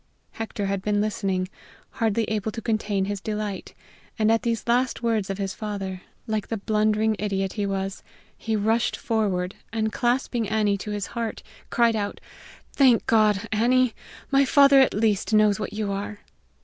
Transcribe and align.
Hector 0.31 0.65
had 0.65 0.81
been 0.81 0.99
listening, 0.99 1.47
hardly 1.91 2.23
able 2.23 2.51
to 2.53 2.61
contain 2.63 3.05
his 3.05 3.21
delight, 3.21 3.75
and 4.17 4.31
at 4.31 4.41
these 4.41 4.65
last 4.67 5.03
words 5.03 5.29
of 5.29 5.37
his 5.37 5.53
father, 5.53 6.01
like 6.25 6.47
the 6.47 6.57
blundering 6.57 7.15
idiot 7.19 7.53
he 7.53 7.67
was, 7.67 8.01
he 8.35 8.55
rushed 8.55 8.97
forward, 8.97 9.53
and, 9.71 9.93
clasping 9.93 10.49
Annie 10.49 10.77
to 10.79 10.89
his 10.89 11.05
heart, 11.13 11.43
cried 11.69 11.95
out: 11.95 12.19
"Thank 12.73 13.05
God, 13.05 13.47
Annie, 13.51 13.93
my 14.31 14.43
father 14.43 14.79
at 14.79 14.95
least 14.95 15.35
knows 15.35 15.59
what 15.59 15.71
you 15.71 15.91
are!" 15.91 16.21